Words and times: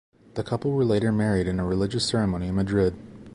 The 0.33 0.41
couple 0.41 0.71
were 0.71 0.83
later 0.83 1.11
married 1.11 1.47
in 1.47 1.59
a 1.59 1.63
religious 1.63 2.07
ceremony 2.07 2.47
in 2.47 2.55
Madrid. 2.55 2.95